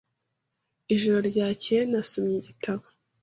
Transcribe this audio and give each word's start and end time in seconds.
Ijoro 0.95 1.19
ryakeye, 1.29 1.81
nasomye 1.91 2.35
igitabo. 2.39 2.83